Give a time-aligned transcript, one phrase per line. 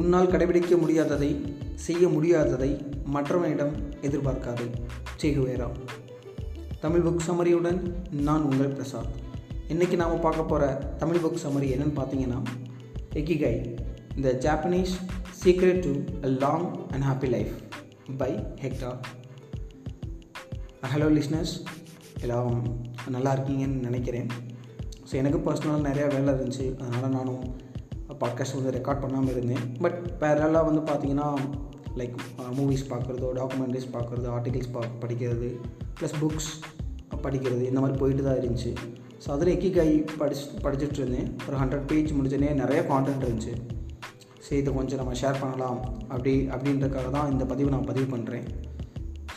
[0.00, 1.28] உன்னால் கடைபிடிக்க முடியாததை
[1.86, 2.68] செய்ய முடியாததை
[3.14, 3.72] மற்றவனிடம்
[4.06, 4.66] எதிர்பார்க்காதே.
[5.22, 5.68] சேகுவேரா
[6.80, 7.80] தமிழ் புக் சமரியுடன்
[8.28, 9.10] நான் உங்கள் பிரசாத்
[9.68, 10.68] இன்றைக்கி நாம் பார்க்க போகிற
[10.98, 12.38] தமிழ் புக் சமரி என்னென்னு பார்த்தீங்கன்னா
[13.20, 13.54] Ikigai
[14.22, 14.94] the Japanese
[15.42, 15.92] secret to
[16.24, 17.52] a long and happy life
[18.16, 18.30] by
[18.64, 18.92] Hector
[20.94, 21.54] hello listeners
[22.20, 22.54] எல்லாம்
[23.16, 24.30] நல்லா இருக்கீங்கன்னு நினைக்கிறேன்.
[25.08, 26.66] ஸோ எனக்கு பர்சனலாக நிறையா வேலை இருந்துச்சு.
[26.84, 27.44] அதனால் நானும்
[28.20, 29.64] பாட்காஸ்ட் வந்து ரெக்கார்ட் பண்ணாமல் இருந்தேன்.
[29.84, 31.28] பட் பேரலாக வந்து பார்த்தீங்கன்னா
[32.00, 32.16] லைக்
[32.58, 35.48] மூவிஸ் பார்க்குறதோ டாக்குமெண்ட்ரிஸ் பார்க்குறது ஆர்டிகிள்ஸ் பா படிக்கிறது
[35.98, 36.50] ப்ளஸ் புக்ஸ்
[37.24, 38.72] படிக்கிறது இந்த மாதிரி போயிட்டு தான் இருந்துச்சு.
[39.24, 39.88] ஸோ அதில் எக்கிகை
[40.20, 41.28] படிச்சு படிச்சுட்டு இருந்தேன்.
[41.48, 43.54] ஒரு ஹண்ட்ரட் பேஜ் முடிஞ்சோடனே நிறைய கான்டென்ட் இருந்துச்சு.
[44.44, 45.80] சரி இதை கொஞ்சம் நம்ம ஷேர் பண்ணலாம்.
[46.12, 48.46] அப்படி அப்படின்றக்காக தான் இந்த பதிவு நான் பதிவு பண்ணுறேன்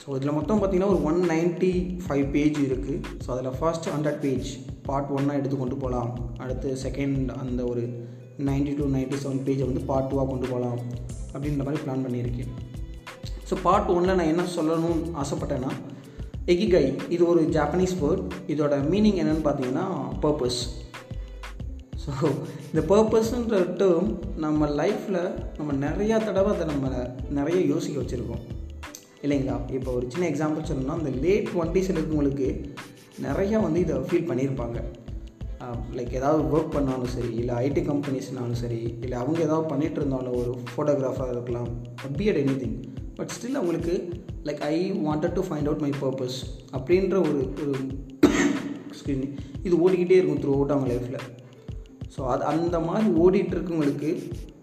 [0.01, 1.69] ஸோ இதில் மொத்தம் பார்த்திங்கன்னா ஒரு ஒன் நைன்ட்டி
[2.05, 4.49] ஃபைவ் பேஜ் இருக்குது ஸோ அதில் ஃபர்ஸ்ட் ஹண்ட்ரட் பேஜ்
[4.87, 7.83] பார்ட் ஒன்னாக எடுத்து கொண்டு போகலாம் அடுத்து செகண்ட் அந்த ஒரு
[8.49, 10.79] நைன்ட்டி டூ நைன்டி செவன் பேஜை வந்து பார்ட் டூவாக கொண்டு போகலாம்
[11.33, 12.51] அப்படின்ற மாதிரி பிளான் பண்ணியிருக்கேன்.
[13.49, 15.71] ஸோ பார்ட் ஒன்னில் நான் என்ன சொல்லணும்னு ஆசைப்பட்டேன்னா
[16.53, 18.23] எகிகை இது ஒரு ஜாப்பனீஸ் வேர்ட்
[18.53, 19.85] இதோட மீனிங் என்னென்னு பார்த்தீங்கன்னா
[20.23, 20.61] பர்பஸ்
[22.03, 22.11] ஸோ
[22.69, 24.09] இந்த பர்பஸ்ன்ற டேர்ம்
[24.45, 25.21] நம்ம லைஃப்பில்
[25.57, 26.89] நம்ம நிறையா தடவை அதை நம்ம
[27.37, 28.43] நிறைய யோசிக்க வச்சுருக்கோம்.
[29.25, 29.55] இல்லைங்களா?
[29.77, 32.49] இப்போ ஒரு சின்ன எக்ஸாம்பிள் சொல்லணும்னா அந்த லேட் டுவெண்ட்டிஸில் இருக்கவங்களுக்கு
[33.27, 34.79] நிறையா வந்து இதை ஃபீல் பண்ணியிருப்பாங்க.
[35.93, 40.57] லைக் ஏதாவது ஒர்க் பண்ணாலும் சரி இல்லை ஐடி கம்பெனிஸ்னாலும் சரி இல்லை அவங்க ஏதாவது பண்ணிகிட்டு இருந்தாலும் ஒரு
[40.75, 41.69] ஃபோட்டோகிராஃபராக இருக்கலாம்
[42.17, 42.77] be it anything
[43.15, 43.95] but still அவங்களுக்கு
[44.45, 46.37] like I wanted to find out my purpose
[46.71, 47.73] அப்படின்ற ஒரு ஒரு
[48.87, 49.27] எக்ஸ்கியூஸ்
[49.63, 51.21] இது ஓடிக்கிட்டே இருக்கும் த்ரூ அவுட் அவங்க லைஃப்பில்
[52.17, 54.09] ஸோ அது அந்த மாதிரி ஓடிட்டு இருக்கவங்களுக்கு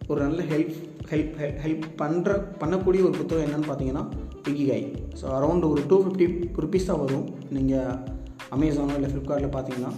[0.06, 0.76] ஒரு நல்ல ஹெல்ப்
[1.10, 4.04] ஹெல்ப் ஹெல்ப் பண்ணுற பண்ணக்கூடிய ஒரு புத்தகம் என்னென்னு பார்த்தீங்கன்னா
[4.44, 4.84] பிகிகாய்
[5.20, 6.26] ஸோ அரௌண்ட் ஒரு டூ ஃபிஃப்டி
[6.56, 7.26] ருபீஸ் தான் வரும்.
[7.50, 8.19] நீங்கள்
[8.50, 9.92] அமேசானோ இல்லை ஃப்ளிப்கார்ட்டில் பார்த்தீங்கன்னா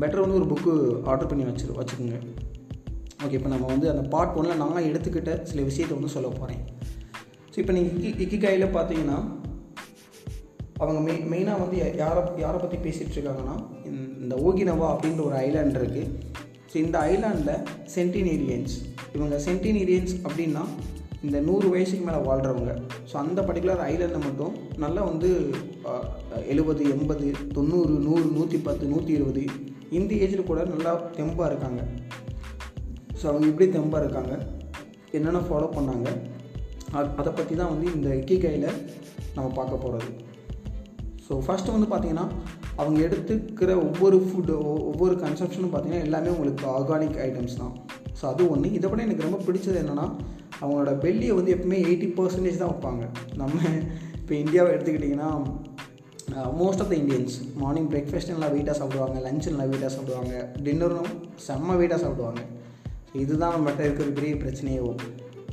[0.00, 0.72] பெட்டர் வந்து ஒரு புக்கு
[1.04, 2.18] ஆர்டர் பண்ணி வச்சு வச்சுக்கோங்க
[3.24, 6.62] ஓகே இப்போ நம்ம வந்து அந்த பார்ட் ஒன்றில் நான் எடுத்துக்கிட்ட சில விஷயத்தை வந்து சொல்ல போகிறேன்
[7.52, 9.18] ஸோ இப்போ நீங்கள் இக்கி இக்கிகாயில் பார்த்தீங்கன்னா
[10.76, 13.56] அவங்க மெய் மெயினாக வந்து யாரை யாரை பற்றி பேசிகிட்டு இருக்காங்கன்னா
[14.20, 16.10] இந்த ஓகினவா அப்படின்ற ஒரு ஐலாண்ட் இருக்குது
[16.72, 17.60] ஸோ இந்த ஐலாண்டில்
[17.94, 18.74] சென்டினேரியன்ஸ்
[19.14, 20.64] இவங்க சென்டினேரியன்ஸ் அப்படின்னா
[21.24, 22.72] இந்த நூறு வயசுக்கு மேலே வாழ்கிறவங்க
[23.10, 25.28] ஸோ அந்த பர்டிகுலர் ஐலண்டில் மட்டும் நல்லா வந்து
[26.52, 29.44] எழுபது எண்பது தொண்ணூறு நூறு நூற்றி பத்து நூற்றி இருபது
[29.98, 31.80] இந்த ஏஜில் கூட நல்லா தெம்பாக இருக்காங்க.
[33.20, 34.34] ஸோ அவங்க எப்படி தெம்பாக இருக்காங்க?
[35.16, 36.08] என்னென்ன ஃபாலோ பண்ணாங்க?
[37.20, 38.68] அதை பற்றி தான் வந்து இந்த இக்கிகையில்
[39.36, 40.10] நம்ம பார்க்க போகிறது
[41.26, 42.26] ஸோ ஃபஸ்ட்டு வந்து பார்த்திங்கன்னா
[42.80, 44.54] அவங்க எடுத்துக்கிற ஒவ்வொரு ஃபுட்டு
[44.90, 47.74] ஒவ்வொரு கன்சப்ஷனும் பார்த்திங்கன்னா எல்லாமே உங்களுக்கு ஆர்கானிக் ஐட்டம்ஸ் தான்.
[48.18, 50.06] ஸோ அது ஒன்று இதை விட எனக்கு ரொம்ப பிடிச்சது என்னென்னா
[50.60, 53.04] அவங்களோட பெல்லியை வந்து எப்பவுமே எயிட்டி பர்சன்டேஜ் தான் வைப்பாங்க.
[53.42, 53.56] நம்ம
[54.20, 55.30] இப்போ இந்தியாவை எடுத்துக்கிட்டிங்கன்னா
[56.60, 60.34] most of the Indians morning breakfast நல்லா வெயிட்டாக சாப்பிடுவாங்க லஞ்ச் நல்லா வெயிட்டாக சாப்பிடுவாங்க
[60.66, 61.12] டின்னரும்
[61.46, 62.42] செம்ம வெயிட்டாக சாப்பிடுவாங்க.
[63.22, 64.80] இதுதான் நம்மகிட்ட இருக்கிற பெரிய பிரச்சனையே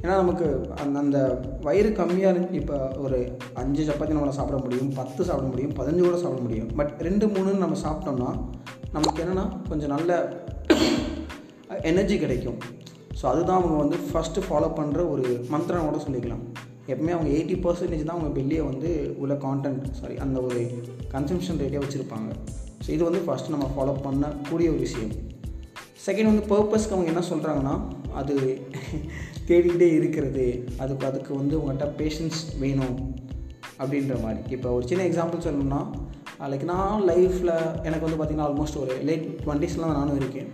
[0.04, 0.46] ஏன்னா நமக்கு
[0.82, 1.18] அந்த அந்த
[1.66, 3.18] வயிறு கம்மியாக இருந்து இப்போ ஒரு
[3.62, 6.70] அஞ்சு சப்பாத்தி நம்மளால் சாப்பிட முடியும் பத்து சாப்பிட முடியும் பதினஞ்சு கூட சாப்பிட முடியும்.
[6.80, 8.30] பட் ரெண்டு மூணுன்னு நம்ம சாப்பிட்டோம்னா
[8.96, 10.12] நமக்கு என்னென்னா கொஞ்சம் நல்ல
[11.92, 12.58] எனர்ஜி கிடைக்கும்.
[13.22, 16.44] ஸோ அதுதான் அவங்க வந்து ஃபஸ்ட்டு ஃபாலோ பண்ணுற ஒரு மந்திரம் கூட சொல்லிக்கலாம்.
[16.92, 18.90] எப்பவுமே அவங்க எயிட்டி பர்சன்டேஜ் தான் அவங்க வெளியே வந்து
[19.24, 20.62] உள்ள கான்டென்ட் சாரி அந்த ஒரு
[21.14, 22.30] கன்சம்ஷன் ரேட்டே வச்சுருப்பாங்க.
[22.86, 25.12] ஸோ இது வந்து ஃபஸ்ட்டு நம்ம ஃபாலோ பண்ணக்கூடிய ஒரு விஷயம்.
[26.06, 27.76] செகண்ட் வந்து பர்பஸ்க்கு அவங்க என்ன சொல்கிறாங்கன்னா
[28.20, 28.36] அது
[29.50, 30.46] தேடிக்கிட்டே இருக்கிறது.
[30.84, 32.98] அதுக்கு அதுக்கு வந்து உங்கள்கிட்ட பேஷன்ஸ் வேணும்
[33.82, 34.42] அப்படின்ற மாதிரி.
[34.56, 35.84] இப்போ ஒரு சின்ன எக்ஸாம்பிள் சொல்லணும்னா
[36.52, 37.56] லைக் நான் லைஃப்பில்
[37.88, 40.50] எனக்கு வந்து பார்த்திங்கன்னா ஆல்மோஸ்ட் ஒரு லேட் டுவெண்ட்டிஸ்லாம் நானும் இருக்கேன்.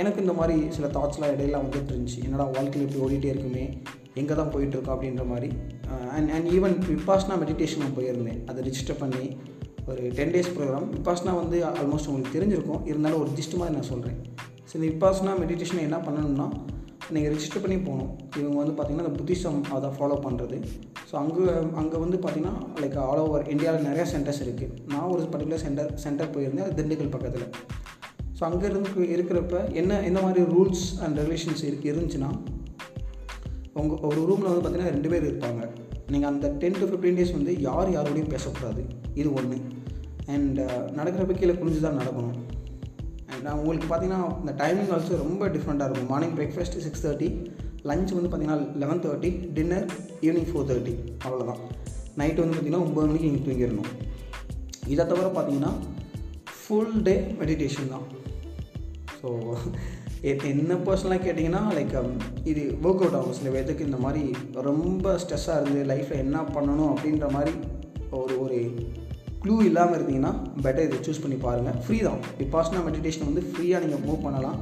[0.00, 3.64] எனக்கு இந்த மாதிரி சில தாட்ஸ்லாம் இடையில வந்துட்டு இருந்துச்சு என்னடா வாழ்க்கையில் இப்படி ஓடிட்டே இருக்குமே?
[4.20, 5.48] எங்கே தான் போயிட்டுருக்கோம் அப்படின்ற மாதிரி.
[6.16, 8.40] And and even Vipassana meditation நான் போயிருந்தேன்.
[8.50, 9.24] அதை ரிஜிஸ்டர் பண்ணி
[9.90, 12.82] ஒரு டென் டேஸ் ப்ரோக்ராம் விப்பாஸ்னா வந்து ஆல்மோஸ்ட் உங்களுக்கு தெரிஞ்சிருக்கும்.
[12.90, 14.18] இருந்தாலும் ஒரு ஜிஸ்ட் மாதிரி நான் சொல்கிறேன்
[14.68, 16.48] ஸோ இந்த விப்பாஸ்னா மெடிடேஷன் என்ன பண்ணணும்னா
[17.14, 18.10] நீங்கள் ரிஜிஸ்டர் பண்ணி போகணும்.
[18.40, 20.58] இவங்க வந்து பார்த்திங்கன்னா இந்த புத்திசம் அதை ஃபாலோ பண்ணுறது
[21.10, 21.46] ஸோ அங்கே
[21.82, 26.34] அங்கே வந்து பார்த்திங்கன்னா லைக் ஆல் ஓவர் இந்தியாவில் நிறையா சென்டர்ஸ் இருக்குது நான் ஒரு பர்டிகுலர் சென்டர் சென்டர்
[26.36, 26.66] போயிருந்தேன்.
[26.68, 27.48] அது திண்டுக்கல் பக்கத்தில்.
[28.40, 32.28] ஸோ அங்கே இருந்து இருக்கிறப்ப என்ன என்ன மாதிரி ரூல்ஸ் அண்ட் ரெகுலேஷன்ஸ் இருக்கு இருந்துச்சுன்னா
[33.80, 35.60] உங்கள் ஒரு ரூமில் வந்து பார்த்திங்கன்னா ரெண்டு பேர் இருப்பாங்க.
[36.12, 38.82] நீங்கள் அந்த டென் டு ஃபிஃப்டீன் டேஸ் வந்து யார் யாரோடையும் பேசக்கூடாது.
[39.20, 39.58] இது ஒன்று
[40.34, 40.60] அண்ட்
[40.98, 42.38] நடக்கிறப்ப கீழே குனிஞ்சு தான் நடக்கணும்
[43.32, 46.10] அண்ட் உங்களுக்கு பார்த்தீங்கன்னா இந்த டைமிங் ஆல்சோ ரொம்ப டிஃப்ரெண்ட்டாக இருக்கும்.
[46.12, 47.28] Morning breakfast six thirty
[47.90, 49.86] lunch வந்து பார்த்திங்கன்னா eleven thirty dinner
[50.26, 50.94] evening four thirty
[51.24, 51.60] அவ்வளோதான்
[52.20, 53.92] நைட்டு வந்து பார்த்திங்கன்னா ஒம்பது மணிக்கு நீங்கள் தூங்கிடணும்.
[54.94, 55.74] இதை தவிர பார்த்தீங்கன்னா
[56.60, 58.06] ஃபுல் டே மெடிடேஷன் தான்.
[59.20, 59.28] ஸோ
[60.50, 62.10] என்ன பர்சனலாக கேட்டிங்கன்னா லைக் um,
[62.50, 64.22] இது ஒர்க் அவுட் ஆகும் சில பேர்த்துக்கு இந்த மாதிரி
[64.68, 67.52] ரொம்ப ஸ்ட்ரெஸ்ஸாக இருந்து லைஃப்பில் என்ன பண்ணணும் அப்படின்ற மாதிரி
[68.20, 68.58] ஒரு ஒரு
[69.42, 70.32] க்ளூ இல்லாமல் இருந்தீங்கன்னா
[70.64, 72.20] பெட்டர் இதை சூஸ் பண்ணி பாருங்கள் ஃப்ரீ தான்.
[72.40, 74.58] விபாசனா மெடிடேஷன் வந்து ஃப்ரீயாக நீங்கள் மூவ் பண்ணலாம்.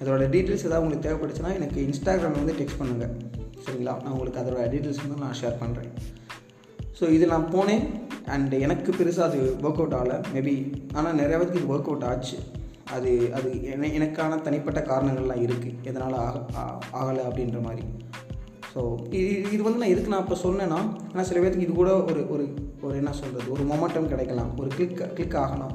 [0.00, 3.12] அதோட டீட்டெயில்ஸ் ஏதாவது உங்களுக்கு தேவைப்படுச்சுன்னா எனக்கு இன்ஸ்டாகிராமில் வந்து டெக்ஸ்ட் பண்ணுங்கள்
[3.64, 3.94] சரிங்களா?
[4.02, 5.92] நான் உங்களுக்கு அதோட டீட்டெயில்ஸ் வந்து நான் ஷேர் பண்ணுறேன்
[6.98, 7.84] ஸோ இது நான் போனேன்.
[8.34, 10.18] அண்ட் எனக்கு பெருசாக அது ஒர்க் அவுட் ஆகலை.
[10.34, 10.54] மேபி
[10.96, 12.36] ஆனால் நிறைய பேருக்கு இது ஒர்க் அவுட் ஆச்சு.
[12.94, 16.36] அது அது என எனக்கான தனிப்பட்ட காரணங்கள்லாம் இருக்குது எதனால் ஆக
[17.00, 17.84] ஆகலை அப்படின்ற மாதிரி.
[18.72, 18.80] ஸோ
[19.20, 20.80] இது இது வந்து நான் எதுக்கு நான் இப்போ சொன்னேன்னா
[21.10, 22.44] ஆனால் சில பேருக்கு இது கூட ஒரு ஒரு
[22.86, 24.50] ஒரு என்ன சொல்கிறது ஒரு மொமெண்டம் கிடைக்கலாம்.
[24.60, 25.74] ஒரு கிளிக் கிளிக் ஆகணும்.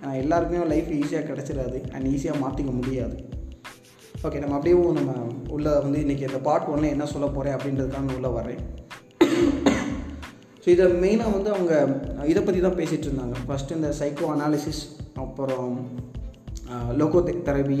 [0.00, 1.78] ஆனால் எல்லாருக்குமே லைஃப் ஈஸியாக கிடச்சிடாது.
[1.94, 3.16] அண்ட் ஈஸியாக மாற்றிக்க முடியாது.
[4.26, 5.12] ஓகே நம்ம அப்படியே நம்ம
[5.54, 8.62] உள்ளே வந்து இன்றைக்கி இந்த பார்ட் ஒன்றில் என்ன சொல்ல போகிறேன் அப்படின்றதுக்காக நான் உள்ளே வரேன்
[10.64, 11.72] ஸோ இதை மெயினாக வந்து அவங்க
[12.32, 13.36] இதை பற்றி தான் பேசிகிட்டு இருந்தாங்க.
[13.48, 14.82] ஃபஸ்ட்டு இந்த சைக்கோ அனாலிசிஸ்
[15.24, 15.74] அப்புறம்
[17.00, 17.78] லோகோ தெரபி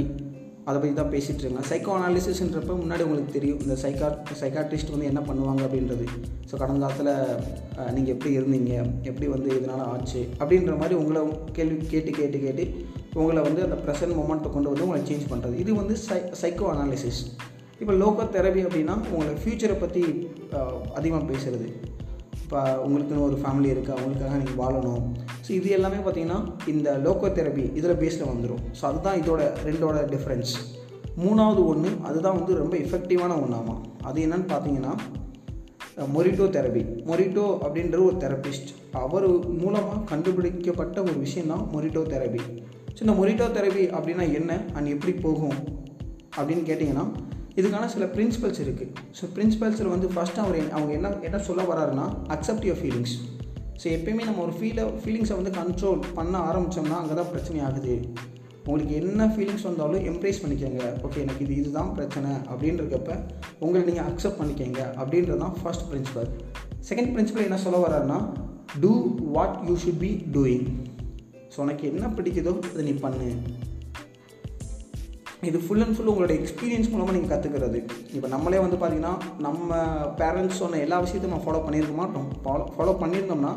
[0.68, 1.66] அதை பற்றி தான் பேசிகிட்டு இருக்காங்க.
[1.70, 4.06] சைக்கோ அனாலிசிஸ்ன்றப்ப முன்னாடி உங்களுக்கு தெரியும் இந்த சைக்கா
[4.40, 6.06] சைக்காட்ரிஸ்ட் வந்து என்ன பண்ணுவாங்க அப்படின்றது.
[6.48, 7.12] ஸோ கடந்த காலத்தில்
[7.96, 8.72] நீங்கள் எப்படி இருந்தீங்க
[9.10, 11.22] எப்படி வந்து இதனால் ஆச்சு அப்படின்ற மாதிரி உங்களை
[11.58, 12.64] கேள்வி கேட்டு கேட்டு கேட்டு
[13.22, 17.20] உங்களை வந்து அந்த ப்ரெசன்ட் மூமெண்ட்டை கொண்டு வந்து உங்களை சேஞ்ச் பண்ணுறது இது வந்து சை சைக்கோ அனாலிசிஸ்
[17.80, 20.04] இப்போ லோக்கோ தெரபி அப்படின்னா உங்களை ஃப்யூச்சரை பற்றி
[20.98, 21.68] அதிகமாக பேசுகிறது
[22.44, 25.04] இப்போ உங்களுக்குன்னு ஒரு ஃபேமிலி இருக்குது அவங்களுக்காக நீங்கள் வாழணும்.
[25.46, 30.52] ஸோ இது எல்லாமே பார்த்தீங்கன்னா இந்த லோக்கோ தெரபி இதில் பேஸில் வந்துடும் ஸோ அதுதான் இதோட ரெண்டோட டிஃப்ரென்ஸ்
[31.18, 34.94] மூணாவது ஒன்று அதுதான் வந்து ரொம்ப எஃபெக்டிவான ஒன்றாமா அது என்னன்னு பார்த்தீங்கன்னா
[36.14, 42.38] மொரிட்டோ தெரபி மொரிட்டோ அப்படின்ற ஒரு தெரபிஸ்ட் அவர் மூலமாக கண்டுபிடிக்கப்பட்ட ஒரு விஷயம் தான் மொரிட்டோ தெரபி
[42.94, 44.60] ஸோ இந்த மொரிட்டோ தெரபி அப்படின்னா என்ன?
[44.72, 45.56] அண்ட் எப்படி போகும்?
[46.36, 47.04] அப்படின்னு கேட்டிங்கன்னா
[47.56, 52.64] இதுக்கான சில பிரின்சிபல்ஸ் இருக்குது ஸோ பிரின்சிபல்ஸில் வந்து ஃபஸ்ட்டு அவர் அவங்க என்ன என்ன சொல்ல வராருன்னா அக்செப்ட்
[52.64, 53.33] யுவர் ஃபீலிங்ஸ்
[53.80, 57.94] ஸோ எப்பயுமே நம்ம ஒரு ஃபீலை ஃபீலிங்ஸை வந்து கண்ட்ரோல் பண்ண ஆரம்பித்தோம்னா அங்கே தான் பிரச்சனை ஆகுது.
[58.66, 60.82] உங்களுக்கு என்ன ஃபீலிங்ஸ் வந்தாலும் எம்ப்ரேஸ் பண்ணிக்கோங்க.
[61.06, 63.10] ஓகே எனக்கு இது இதுதான் பிரச்சனை அப்படின்றக்கப்ப
[63.64, 66.30] உங்களை நீங்கள் அக்செப்ட் பண்ணிக்கோங்க அப்படின்றது தான் ஃபர்ஸ்ட் பிரின்சிபல்
[66.88, 68.18] செகண்ட் பிரின்சிபல் என்ன சொல்ல வர்றாருன்னா
[68.84, 68.92] do
[69.36, 70.66] what you should be doing
[71.54, 73.28] so உனக்கு என்ன பிடிக்குதோ அதை நீ பண்ணு.
[75.48, 77.78] இது ஃபுல் அண்ட் ஃபுல் உங்களோட எக்ஸ்பீரியன்ஸ் மூலமாக நீங்கள் கற்றுக்கிறது
[78.16, 79.14] இப்போ நம்மளே வந்து பார்த்திங்கன்னா
[79.46, 79.78] நம்ம
[80.20, 82.28] பேரண்ட்ஸ் சொன்ன எல்லா விஷயத்தையும் நம்ம ஃபாலோ பண்ணியிருக்க மாட்டோம்.
[82.44, 83.52] ஃபாலோ ஃபாலோ பண்ணியிருந்தோம்னா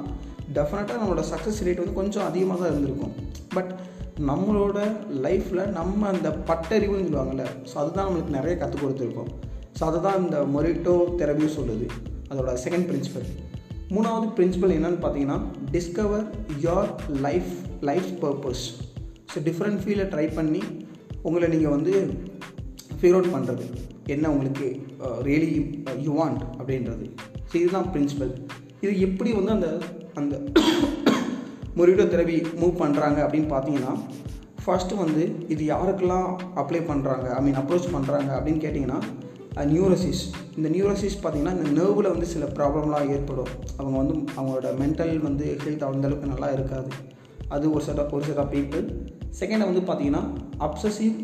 [0.57, 3.13] டெஃபினட்டாக நம்மளோட சக்ஸஸ் ரேட் வந்து கொஞ்சம் அதிகமாக தான் இருந்திருக்கும்.
[3.55, 3.71] பட்
[4.29, 4.77] நம்மளோட
[5.25, 9.29] லைஃப்பில் நம்ம அந்த பட்டறிவுன்னு சொல்லுவாங்கள்ல ஸோ அதுதான் நம்மளுக்கு நிறைய கற்றுக் கொடுத்துருக்கோம்.
[9.77, 11.87] ஸோ அதுதான் இந்த மொரிட்டோ தெரபியும் சொல்லுது.
[12.31, 13.27] அதோட செகண்ட் பிரின்சிபல்
[13.95, 15.37] மூணாவது பிரின்சிபல் என்னன்னு பார்த்தீங்கன்னா
[15.75, 16.25] discover
[16.65, 16.89] your
[17.25, 17.53] life
[17.89, 18.63] life purpose
[19.33, 20.61] so different ஃபீல்டை ட்ரை பண்ணி
[21.25, 21.93] உங்களை நீங்கள் வந்து
[22.99, 23.65] ஃபிகர் அவுட் பண்ணுறது
[24.15, 24.67] என்ன உங்களுக்கு
[25.27, 25.49] ரியலி
[26.05, 27.05] யூ வாண்ட் அப்படின்றது.
[27.49, 28.31] ஸோ இதுதான் பிரின்சிபல்
[28.81, 29.69] இது எப்படி வந்து அந்த
[30.21, 30.35] அந்த
[31.77, 33.93] மொரிடோ திரவி மூவ் பண்ணுறாங்க அப்படின்னு பார்த்தீங்கன்னா
[34.63, 35.23] ஃபஸ்ட்டு வந்து
[35.53, 36.29] இது யாருக்கெல்லாம்
[36.61, 38.99] அப்ளை பண்ணுறாங்க ஐ மீன் அப்ரோச் பண்ணுறாங்க அப்படின்னு கேட்டிங்கன்னா
[39.73, 40.23] நியூரோசிஸ்
[40.57, 43.51] இந்த நியூரோசிஸ் பார்த்திங்கன்னா இந்த நர்வில் வந்து சில ப்ராப்ளம்லாம் ஏற்படும்.
[43.77, 46.89] அவங்க வந்து அவங்களோட மென்டல் வந்து ஹெல்த் அந்தளவுக்கு நல்லா இருக்காது.
[47.55, 48.85] அது ஒரு செட் ஒரு செட் ஆஃப் பீப்புள்
[49.39, 50.23] செகண்டை வந்து பார்த்தீங்கன்னா
[50.59, 51.15] அப்சசிவ்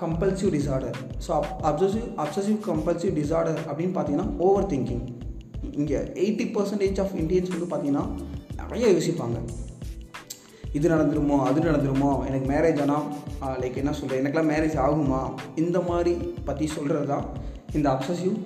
[0.00, 0.96] கம்பல்சிவ் டிசார்டர்
[1.26, 5.04] ஸோ அப் அப்சசிவ் அப்சசிவ் கம்பல்சிவ் டிசார்டர் அப்படின்னு பார்த்தீங்கன்னா ஓவர் திங்கிங்
[5.72, 8.04] இங்கே எயிட்டி பர்சன்டேஜ் ஆஃப் இந்தியன்ஸ் வந்து பார்த்தீங்கன்னா
[8.56, 9.38] நிறைய யோசிப்பாங்க.
[10.72, 15.34] இது நடந்துருமோ அது நடந்துருமோ எனக்கு மேரேஜ் ஆனால் லைக் என்ன சொல்கிறேன் எனக்குலாம் மேரேஜ் ஆகுமா?
[15.56, 16.12] இந்த மாதிரி
[16.44, 17.24] பற்றி சொல்கிறது தான்
[17.72, 18.36] இந்த அப்சசிவ்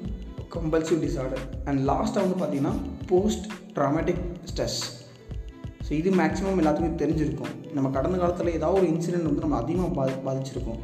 [0.54, 2.74] கம்பல்சிவ் டிசார்டர் அண்ட் லாஸ்ட்டாக வந்து பார்த்திங்கன்னா
[3.06, 5.05] போஸ்ட் ட்ராமேட்டிக் ஸ்ட்ரெஸ்
[5.86, 7.52] ஸோ இது மேக்ஸிமம் எல்லாத்துக்கும் தெரிஞ்சிருக்கும்.
[7.76, 10.80] நம்ம கடந்த காலத்தில் ஏதாவது ஒரு இன்சிடெண்ட் வந்து நம்ம அதிகமாக பாதி பாதிச்சிருக்கோம்.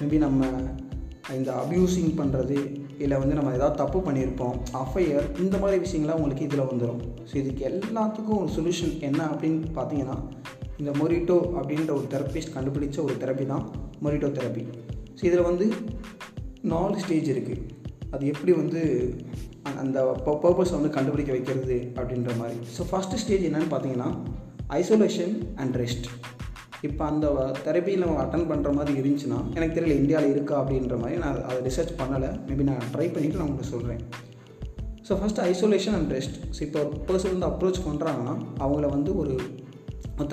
[0.00, 0.44] மேபி நம்ம
[1.38, 2.56] இந்த அப்யூசிங் பண்ணுறது
[3.04, 7.62] இல்லை வந்து நம்ம ஏதாவது தப்பு பண்ணியிருப்போம் அஃபையர் இந்த மாதிரி விஷயங்கள்லாம் உங்களுக்கு இதில் வந்துடும் ஸோ இதுக்கு
[7.70, 10.16] எல்லாத்துக்கும் ஒரு சொல்யூஷன் என்ன அப்படின்னு பார்த்தீங்கன்னா
[10.78, 13.64] இந்த மொரிட்டோ அப்படின்ற ஒரு தெரப்பிஸ்ட் கண்டுபிடிச்ச ஒரு தெரப்பி தான்
[14.04, 14.64] மொரிட்டோ தெரப்பி
[15.18, 15.66] ஸோ இதில் வந்து
[16.72, 17.62] நாலு ஸ்டேஜ் இருக்குது
[18.10, 18.80] அது எப்படி வந்து
[19.82, 19.98] அந்த
[20.44, 22.58] பர்பஸ் வந்து கண்டுபிடிக்க வைக்கிறது அப்படின்ற மாதிரி.
[22.76, 24.10] ஸோ ஃபஸ்ட்டு ஸ்டேஜ் என்னென்னு பார்த்தீங்கன்னா
[24.80, 26.08] ஐசோலேஷன் அண்ட் ரெஸ்ட்
[26.88, 27.26] இப்போ அந்த
[27.66, 31.92] தெரப்பியில் நம்ம அட்டன் பண்ணுற மாதிரி இருந்துச்சுன்னா எனக்கு தெரியல இந்தியாவில் இருக்கா அப்படின்ற மாதிரி நான் அதை ரிசர்ச்
[32.00, 32.30] பண்ணலை.
[32.48, 34.02] மேபி நான் ட்ரை பண்ணிவிட்டு நான் உங்களுக்கு சொல்கிறேன்
[35.08, 39.34] so first isolation and rest so இப்போ ஒரு பர்சன் வந்து அப்ரோச் பண்ணுறாங்கன்னா அவங்கள வந்து ஒரு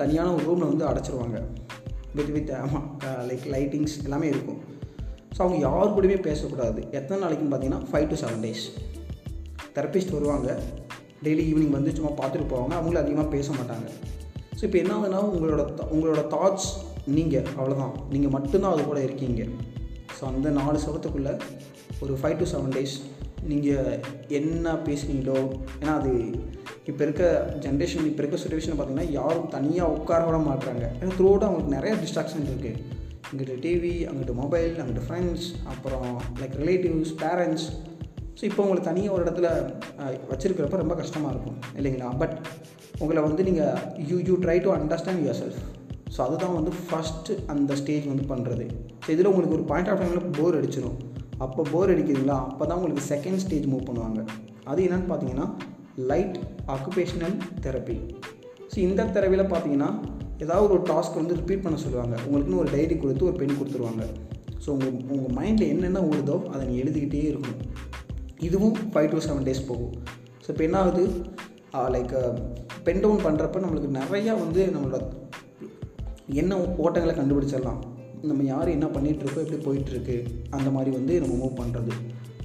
[0.02, 1.38] தனியான ஒரு ரூமில் வந்து அடைச்சிருவாங்க.
[2.16, 2.86] வித் வித் ஆமாம்
[3.28, 4.60] லைக் லைட்டிங்ஸ் எல்லாமே இருக்கும்.
[5.34, 6.80] ஸோ அவங்க யார் கூடயுமே பேசக்கூடாது.
[6.98, 8.64] எத்தனை நாளைக்குன்னு பார்த்தீங்கன்னா five to seven days
[9.76, 10.48] therapist வருவாங்க.
[11.24, 12.74] டெய்லி ஈவினிங் வந்து சும்மா பார்த்துட்டு போவாங்க.
[12.78, 13.86] அவங்களும் அதிகமாக பேச மாட்டாங்க.
[14.58, 15.62] ஸோ இப்போ என்ன ஆகுதுன்னா உங்களோட
[15.94, 16.68] உங்களோட தாட்ஸ்
[17.16, 19.42] நீங்கள் அவ்வளோதான் நீங்கள் மட்டும்தான் அது கூட இருக்கீங்க.
[20.16, 21.34] ஸோ அந்த நாலு சவத்துக்குள்ளே
[22.02, 22.96] ஒரு ஃபைவ் டு செவன் டேஸ்
[23.50, 23.98] நீங்கள்
[24.38, 25.38] என்ன பேசுனீங்களோ
[25.80, 26.12] ஏன்னா அது
[26.90, 27.24] இப்போ இருக்க
[27.64, 32.48] ஜென்ரேஷன் இப்போ இருக்க சுச்சுவேஷன் பார்த்தீங்கன்னா யாரும் தனியாக உட்கார விட மாட்டுறாங்க ஏன்னா த்ரூ அவங்களுக்கு நிறைய டிஸ்ட்ராக்ஷன்
[32.50, 32.80] இருக்குது
[33.30, 36.10] இங்கிட்ட டிவி அங்கிட்ட மொபைல் அங்கிட்ட ஃப்ரெண்ட்ஸ் அப்புறம்
[36.40, 37.66] லைக் ரிலேட்டிவ்ஸ் பேரண்ட்ஸ்
[38.38, 39.48] ஸோ இப்போ உங்களை தனியாக ஒரு இடத்துல
[40.32, 42.08] வச்சுருக்கிறப்ப ரொம்ப கஷ்டமாக இருக்கும் இல்லைங்களா?
[42.22, 42.34] பட்
[43.02, 43.78] உங்களை வந்து நீங்கள்
[44.10, 45.60] you you try to understand yourself
[46.14, 48.66] so அதுதான் வந்து ஃபஸ்ட்டு அந்த ஸ்டேஜ் வந்து பண்ணுறது
[49.04, 50.98] ஸோ இதில் உங்களுக்கு ஒரு பாயிண்ட் ஆஃப் டைமில் போர் அடிச்சிடும்
[51.46, 54.20] அப்போ போர் அடிக்கிறீங்களா அப்போ தான் உங்களுக்கு செகண்ட் ஸ்டேஜ் மூவ் பண்ணுவாங்க.
[54.70, 55.46] அது என்னென்னு பார்த்தீங்கன்னா
[56.10, 56.38] லைட்
[56.74, 57.98] ஆக்குபேஷனல் தெரப்பி
[58.72, 59.90] ஸோ இந்த தெரப்பியில் பார்த்தீங்கன்னா
[60.44, 62.14] ஏதாவது ஒரு டாஸ்க் வந்து ரிப்பீட் பண்ண சொல்லுவாங்க.
[62.26, 64.04] உங்களுக்குன்னு ஒரு டைரி கொடுத்து ஒரு பென் கொடுத்துருவாங்க.
[64.64, 67.62] ஸோ உங்கள் உங்கள் மைண்டில் என்னென்ன ஓடுதோ அதை நீங்கள் எழுதிக்கிட்டே இருக்கணும்.
[68.46, 69.94] இதுவும் ஃபைவ் டு செவன் டேஸ் போகும்.
[70.42, 71.04] ஸோ இப்போ என்ன ஆகுது
[71.94, 72.14] லைக்
[72.86, 74.98] பென் டவுன் பண்ணுறப்ப நம்மளுக்கு நிறையா வந்து நம்மளோட
[76.42, 76.52] என்ன
[76.84, 77.80] ஓட்டங்களை கண்டுபிடிச்சிடலாம்.
[78.28, 80.16] நம்ம யார் என்ன பண்ணிகிட்ருக்கோ எப்படி போயிட்டுருக்கு
[80.56, 81.92] அந்த மாதிரி வந்து நம்ம மூவ் பண்ணுறது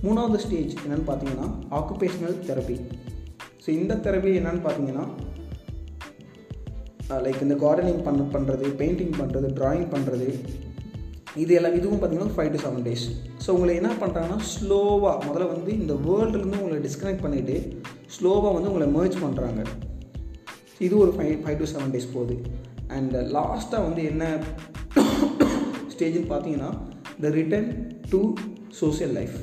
[0.05, 1.47] மூணாவது ஸ்டேஜ் என்னென்னு பார்த்தீங்கன்னா
[1.79, 2.75] ஆக்குபேஷ்னல் தெரப்பி
[3.63, 5.05] ஸோ இந்த தெரப்பி என்னென்னு பார்த்தீங்கன்னா
[7.25, 10.27] லைக் இந்த கார்டனிங் பண்ண பண்ணுறது பெயிண்டிங் பண்ணுறது ட்ராயிங் பண்ணுறது
[11.35, 13.05] இது எல்லாம் இதுவும் பார்த்தீங்கன்னா five to seven days
[13.45, 17.55] so உங்களை என்ன பண்ணுறாங்கன்னா ஸ்லோவாக முதல்ல வந்து இந்த வேர்ல்டுலேருந்து உங்களை டிஸ்கனெக்ட் பண்ணிவிட்டு
[18.17, 19.61] ஸ்லோவாக வந்து உங்களை மேர்ஜ் பண்ணுறாங்க
[20.79, 22.35] இது ஒரு five five to seven days போகுது.
[22.87, 24.23] அண்ட் லாஸ்ட்டாக வந்து என்ன
[25.93, 26.71] ஸ்டேஜ்னு பார்த்தீங்கன்னா
[27.21, 27.69] the return
[28.09, 28.35] to
[28.79, 29.37] social life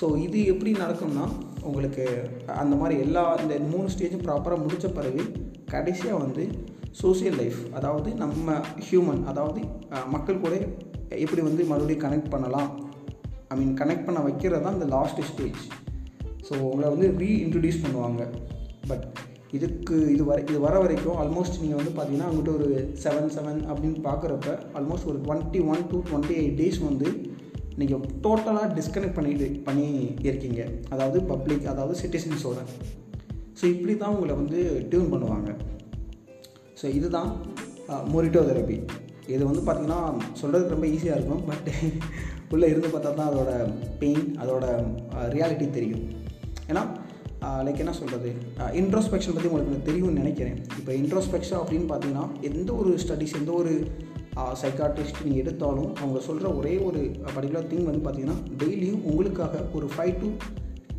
[0.00, 1.26] so இது எப்படி நடக்கும்னா
[1.62, 2.04] உங்களுக்கு
[2.46, 5.22] அந்த மாதிரி எல்லா இந்த மூணு ஸ்டேஜும் ப்ராப்பராக முடித்த பிறகு
[5.70, 6.48] கடைசியாக வந்து
[7.02, 8.52] சோசியல் லைஃப் அதாவது நம்ம
[8.90, 9.60] ஹியூமன் அதாவது
[10.06, 10.54] மக்கள் கூட
[11.24, 12.70] எப்படி வந்து மறுபடியும் கனெக்ட் பண்ணலாம்?
[13.52, 15.62] ஐ மீன் கனெக்ட் பண்ண வைக்கிறது தான் இந்த லாஸ்ட் ஸ்டேஜ்
[16.48, 18.22] ஸோ உங்களை வந்து ரீஇன்ட்ரடியூஸ் பண்ணுவாங்க.
[18.90, 19.06] பட்
[19.56, 22.68] இதுக்கு இது வர இது வர வரைக்கும் ஆல்மோஸ்ட் நீங்கள் வந்து பார்த்தீங்கன்னா அவங்ககிட்ட ஒரு
[23.04, 24.48] செவன் செவன் அப்படின்னு பார்க்குறப்ப
[24.78, 27.08] ஆல்மோஸ்ட் ஒரு twenty one to twenty eight days வந்து
[27.80, 29.88] நீங்கள் டோட்டலாக டிஸ்கனெக்ட் பண்ணிட்டு பண்ணி
[30.28, 30.60] இருக்கீங்க.
[30.94, 32.60] அதாவது பப்ளிக் அதாவது சிட்டிசன்ஸோட
[33.58, 34.58] ஸோ இப்படி தான் உங்களை வந்து
[34.90, 35.50] டியூன் பண்ணுவாங்க.
[36.80, 37.30] ஸோ இதுதான்
[38.14, 38.78] மொரிட்டோ தெரப்பி
[39.34, 40.00] இது வந்து பார்த்திங்கன்னா
[40.40, 41.44] சொல்கிறதுக்கு ரொம்ப ஈஸியாக இருக்கும்.
[41.50, 41.68] பட்
[42.54, 43.52] உள்ளே இருந்து பார்த்தா தான் அதோட
[44.02, 44.66] பெயின் அதோட
[45.34, 46.04] ரியாலிட்டி தெரியும்.
[46.70, 46.82] ஏன்னா
[47.66, 48.30] லைக் என்ன சொல்கிறது
[48.80, 50.56] இன்ட்ரோஸ்பெக்ஷன் பற்றி உங்களுக்கு தெரியும்னு நினைக்கிறேன்.
[50.78, 53.72] இப்போ இன்ட்ரோஸ்பெக்ஷன் அப்படின்னு பார்த்தீங்கன்னா எந்த ஒரு ஸ்டடீஸ் எந்த ஒரு
[54.62, 57.00] சைக்காட்ரிஸ்ட் நீங்கள் எடுத்தாலும் அவங்க சொல்கிற ஒரே ஒரு
[57.34, 60.28] பர்டிகுலர் திங் வந்து பார்த்திங்கன்னா டெய்லியும் உங்களுக்காக ஒரு ஃபைவ் டு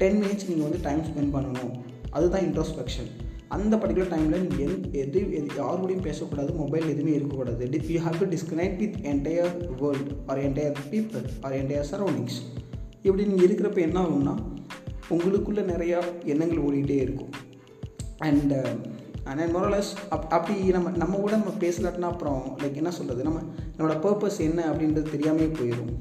[0.02, 1.74] டென் மினிட்ஸ் நீங்கள் வந்து டைம் ஸ்பெண்ட் பண்ணணும்.
[2.18, 3.10] அதுதான் இன்ட்ரோஸ்பெக்ஷன்
[3.56, 7.70] அந்த பர்டிகுலர் டைமில் நீங்கள் எந் எது எது யாரோடையும் பேசக்கூடாது மொபைல் எதுவுமே இருக்கக்கூடாது.
[7.70, 12.38] D you have to disconnect with entire world or entire people or entire surroundings
[13.02, 14.36] இப்படி நீங்கள் இருக்கிறப்ப என்ன ஆகும்னா
[15.10, 17.32] உங்களுக்குள்ளே நிறையா எண்ணங்கள் ஓடிக்கிட்டே இருக்கும்.
[18.18, 18.54] அண்ட்
[19.24, 23.40] அண்ட் மொரலஸ் அப் அப்படி நம்ம நம்ம கூட நம்ம பேசலாட்டினா அப்புறம் லைக் என்ன சொல்கிறது நம்ம
[23.78, 25.92] நம்மளோட பர்பஸ் என்ன அப்படின்றது தெரியாமே போயிடும்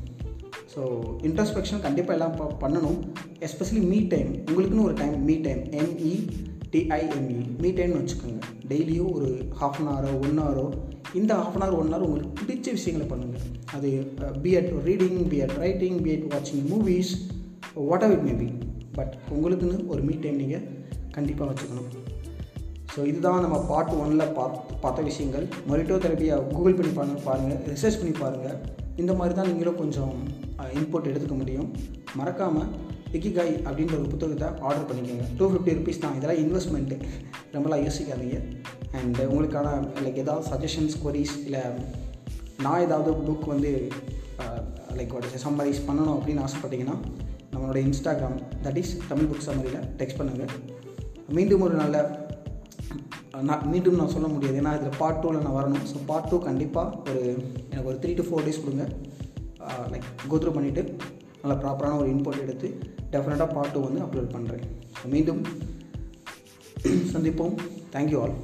[0.74, 0.80] ஸோ
[1.28, 2.98] இன்ட்ரஸ்பெக்ஷன் கண்டிப்பாக எல்லாம் ப பண்ணணும்.
[3.46, 6.12] எஸ்பெஷலி மீ டைம் உங்களுக்குன்னு ஒரு time me time M E
[6.72, 8.40] T I M E me டைம்னு வச்சுக்கோங்க.
[8.70, 9.28] டெய்லியும் ஒரு
[9.60, 10.66] ஹாஃப் அன் ஹவரோ ஒன் ஹவரோ
[11.18, 13.44] இந்த half an hour one hour உங்களுக்கு பிடிச்ச விஷயங்களை பண்ணுங்கள்
[13.76, 13.90] அது
[14.44, 17.12] be it reading be it writing be it வாட்சிங் movies
[18.06, 18.48] whatever it maybe
[18.98, 20.66] but உங்களுக்குன்னு ஒரு மீ டைம் நீங்கள்
[21.16, 21.88] கண்டிப்பாக வச்சுக்கணும்.
[22.94, 25.46] ஸோ இதுதான் நம்ம பார்ட் ஒனில் பார்த்து பார்த்த விஷயங்கள்.
[25.70, 28.56] மொரிட்டோ தெரப்பியை கூகுள் பண்ணி பாருங்கள் பாருங்கள் ரிசர்ச் பண்ணி பாருங்கள்
[29.02, 30.14] இந்த மாதிரி தான் நீங்களும் கொஞ்சம்
[30.78, 31.68] இன்புட் எடுத்துக்க முடியும்.
[32.20, 32.70] மறக்காமல்
[33.16, 35.26] இக்கிகாய் அப்படின்ற ஒரு புத்தகத்தை ஆர்டர் பண்ணிக்கோங்க.
[35.38, 36.16] டூ ஃபிஃப்டி ருபீஸ் தான்.
[36.18, 36.96] இதெல்லாம் இன்வெஸ்ட்மெண்ட்டு
[37.54, 38.38] ரொம்பலாம் யோசிக்காதீங்க.
[38.98, 39.68] அண்ட் உங்களுக்கான
[40.04, 41.62] லைக் ஏதாவது சஜஷன்ஸ் கொரிஸ் இல்லை
[42.64, 43.72] நான் ஏதாவது புக் வந்து
[44.98, 46.96] லைக் ஒரு சம்மரைஸ் பண்ணணும் அப்படின்னு ஆசைப்பட்டீங்கன்னா
[47.52, 50.52] நம்மளோட Instagram that is Tamil book சம்மரியில் text பண்ணுங்கள்
[51.36, 51.96] மீண்டும் ஒரு நல்ல
[53.48, 54.56] நான் மீண்டும் நான் சொல்ல முடியாது.
[54.60, 55.84] ஏன்னா இதில் பார்ட் டூவில் நான் வரணும்.
[55.90, 57.22] ஸோ பார்ட் டூ கண்டிப்பாக ஒரு
[57.70, 58.86] எனக்கு ஒரு த்ரீ டு ஃபோர் டேஸ் கொடுங்க.
[59.92, 60.82] லைக் கோத்ரூ பண்ணிவிட்டு
[61.42, 62.68] நல்லா ப்ராப்பரான ஒரு இன்புட் எடுத்து
[63.12, 64.64] டெஃபினட்டாக பார்ட் டூ வந்து அப்லோட் பண்ணுறேன்
[65.14, 65.42] மீண்டும்
[67.12, 67.54] சந்திப்போம்.
[67.92, 68.34] Thank you all